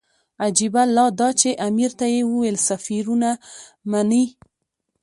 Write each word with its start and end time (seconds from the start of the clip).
عجیبه 0.45 0.83
لا 0.95 1.05
دا 1.19 1.29
چې 1.39 1.49
امیر 1.67 1.91
ته 1.99 2.05
یې 2.13 2.21
وویل 2.31 2.57
سفیر 2.69 3.03
ونه 3.09 3.31
مني. 3.91 4.25